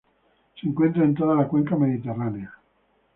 [0.59, 2.55] Se encuentra en toda la cuenca mediterránea.